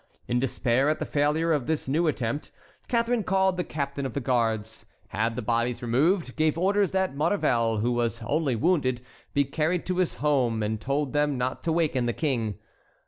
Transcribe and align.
In 0.27 0.39
despair 0.39 0.89
at 0.89 0.97
the 0.97 1.05
failure 1.05 1.53
of 1.53 1.67
this 1.67 1.87
new 1.87 2.07
attempt, 2.07 2.49
Catharine 2.87 3.23
called 3.23 3.55
the 3.55 3.63
captain 3.63 4.03
of 4.03 4.13
the 4.15 4.19
guards, 4.19 4.83
had 5.09 5.35
the 5.35 5.43
bodies 5.43 5.83
removed, 5.83 6.35
gave 6.35 6.57
orders 6.57 6.89
that 6.89 7.15
Maurevel, 7.15 7.81
who 7.81 7.91
was 7.91 8.19
only 8.23 8.55
wounded, 8.55 9.03
be 9.35 9.43
carried 9.45 9.85
to 9.85 9.97
his 9.97 10.15
home, 10.15 10.63
and 10.63 10.81
told 10.81 11.13
them 11.13 11.37
not 11.37 11.61
to 11.61 11.71
waken 11.71 12.07
the 12.07 12.13
King. 12.13 12.57